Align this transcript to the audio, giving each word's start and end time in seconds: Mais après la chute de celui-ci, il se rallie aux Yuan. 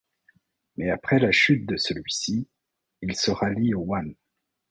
Mais 0.77 0.89
après 0.89 1.19
la 1.19 1.31
chute 1.31 1.67
de 1.67 1.77
celui-ci, 1.77 2.47
il 3.03 3.15
se 3.15 3.29
rallie 3.29 3.75
aux 3.75 3.85
Yuan. 3.85 4.15